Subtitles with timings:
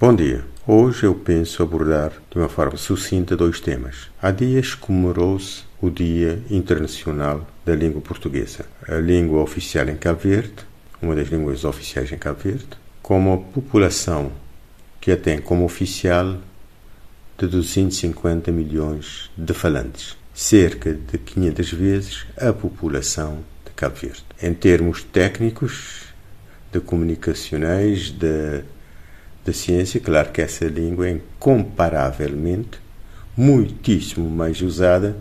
[0.00, 0.44] Bom dia.
[0.64, 4.08] Hoje eu penso abordar de uma forma sucinta dois temas.
[4.22, 10.54] Há dias comemorou-se o Dia Internacional da Língua Portuguesa, a língua oficial em Cabo Verde,
[11.02, 12.68] uma das línguas oficiais em Cabo Verde,
[13.02, 14.30] com uma população
[15.00, 16.38] que a tem como oficial
[17.36, 24.24] de 250 milhões de falantes, cerca de 500 vezes a população de Cabo Verde.
[24.40, 26.04] Em termos técnicos,
[26.70, 28.62] de comunicacionais, de
[29.48, 32.78] da ciência, claro que essa língua é incomparavelmente
[33.36, 35.16] muitíssimo mais usada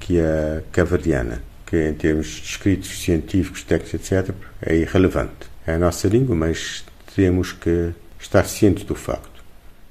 [0.00, 5.50] que a cavardiana, que em termos de escritos científicos, técnicos, etc., é irrelevante.
[5.64, 6.84] É a nossa língua, mas
[7.14, 9.42] temos que estar cientes do facto.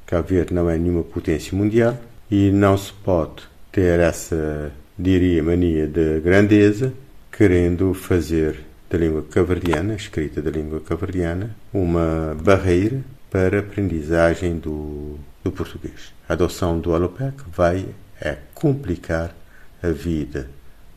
[0.06, 1.98] Cabo Verde não é nenhuma potência mundial
[2.30, 6.92] e não se pode ter essa, diria, mania de grandeza,
[7.32, 8.60] querendo fazer
[8.90, 13.02] da língua cavardiana, escrita da língua cavardiana, uma barreira
[13.32, 16.14] para aprendizagem do, do português.
[16.28, 17.88] A adoção do Alopec vai
[18.20, 19.34] é complicar
[19.82, 20.50] a vida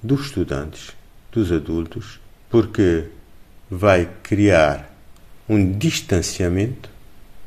[0.03, 0.91] dos estudantes,
[1.33, 3.05] dos adultos, porque
[3.71, 4.93] vai criar
[5.49, 6.91] um distanciamento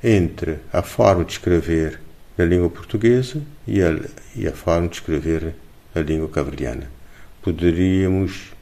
[0.03, 1.99] entre a forma de escrever
[2.37, 3.93] a língua portuguesa e a,
[4.35, 5.53] e a forma de escrever
[5.93, 6.89] a língua caverdiana.
[7.41, 8.53] Poderíamos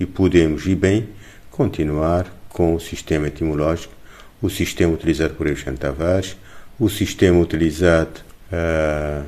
[0.00, 1.08] e podemos, e bem,
[1.50, 3.94] continuar com o sistema etimológico
[4.40, 6.36] o sistema utilizado por Alexandre Tavares,
[6.78, 8.20] o sistema utilizado
[8.52, 9.26] uh,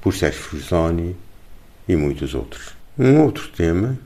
[0.00, 1.16] por Sérgio Frusoni
[1.88, 2.74] e muitos outros.
[2.98, 3.98] Um outro tema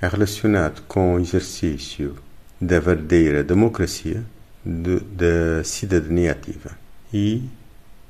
[0.00, 2.16] é relacionado com o exercício
[2.60, 4.24] da verdadeira democracia
[4.64, 6.70] de, da cidadania ativa
[7.12, 7.42] e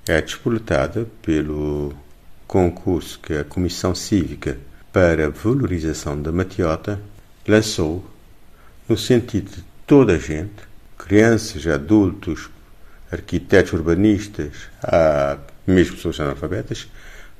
[0.06, 1.94] é despoletada pelo
[2.46, 4.58] concurso que a Comissão Cívica
[4.92, 7.00] para a Valorização da Matiota
[7.48, 8.04] lançou
[8.88, 12.48] no sentido de toda a gente crianças, adultos,
[13.10, 16.88] arquitetos urbanistas, a mesmo pessoas analfabetas,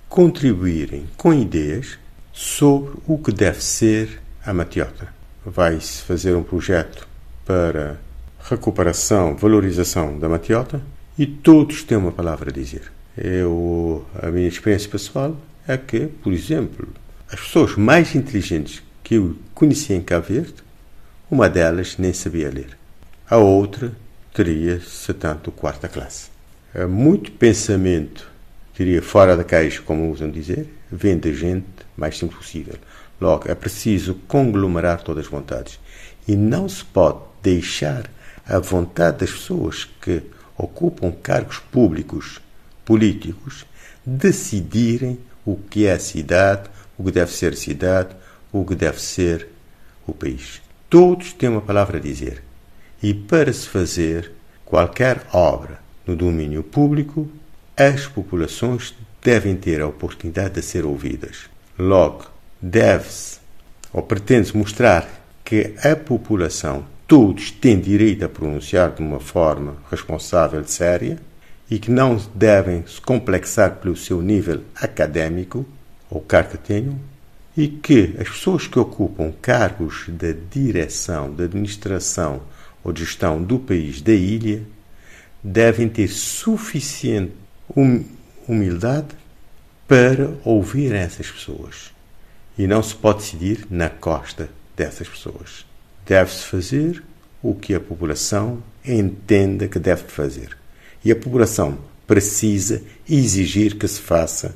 [0.09, 1.99] contribuírem com ideias
[2.33, 5.09] sobre o que deve ser a matiota.
[5.45, 7.07] Vai-se fazer um projeto
[7.45, 7.99] para
[8.49, 10.81] recuperação, valorização da matiota
[11.19, 12.93] e todos têm uma palavra a dizer.
[13.17, 15.37] Eu, a minha experiência pessoal
[15.67, 16.89] é que, por exemplo,
[17.31, 20.55] as pessoas mais inteligentes que eu conheci em Cabo Verde,
[21.31, 22.84] uma delas nem sabia ler
[23.29, 23.93] a outra
[24.33, 26.29] teria, se tanto, quarta classe.
[26.89, 28.31] Muito pensamento,
[28.77, 32.75] diria, fora da caixa, como usam dizer, vem da gente mais simples possível.
[33.21, 35.81] Logo, é preciso conglomerar todas as vontades.
[36.29, 38.11] E não se pode deixar
[38.47, 40.23] a vontade das pessoas que
[40.57, 42.41] ocupam cargos públicos,
[42.85, 43.65] políticos,
[44.05, 46.69] decidirem o que é a cidade,
[46.99, 48.15] o que deve ser a cidade,
[48.53, 49.49] o que deve ser
[50.07, 50.61] o país.
[50.91, 52.44] Todos têm uma palavra a dizer.
[53.05, 54.33] E para se fazer
[54.65, 57.29] qualquer obra no domínio público,
[57.77, 61.51] as populações devem ter a oportunidade de ser ouvidas.
[61.79, 62.25] Logo,
[62.63, 63.41] deve-se
[63.93, 65.07] ou pretende-se mostrar
[65.45, 71.19] que a população, todos, têm direito a pronunciar de uma forma responsável e séria
[71.71, 75.67] e que não devem se complexar pelo seu nível académico
[76.09, 76.99] ou que tenham
[77.55, 82.41] e que as pessoas que ocupam cargos de direção, de administração
[82.85, 84.63] ou de gestão do país, da ilha,
[85.43, 87.33] devem ter suficiente
[87.75, 88.05] hum,
[88.47, 89.09] humildade
[89.89, 91.93] para ouvir essas pessoas.
[92.57, 95.67] E não se pode decidir na costa dessas pessoas.
[96.07, 97.03] Deve-se fazer
[97.43, 100.57] o que a população entenda que deve fazer.
[101.05, 104.55] E a população precisa exigir que se faça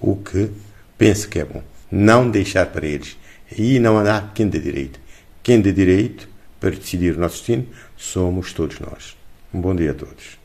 [0.00, 0.50] o que
[0.98, 1.62] pensa que é bom.
[1.90, 3.16] Não deixar para eles.
[3.56, 5.00] E não há quem de direito.
[5.42, 6.28] Quem de direito
[6.60, 7.66] para decidir o nosso destino
[7.96, 9.16] somos todos nós.
[9.52, 10.38] Um bom dia a todos.